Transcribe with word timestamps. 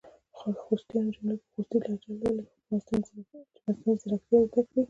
خوستیانو 0.65 1.13
جملي 1.15 1.35
په 1.39 1.45
خوستې 1.51 1.75
لهجه 1.85 2.09
لولۍ 2.19 2.45
چې 2.53 2.69
مصنوعي 2.75 3.09
ځیرکتیا 4.01 4.15
یې 4.39 4.47
زده 4.47 4.47
کړې! 4.67 4.79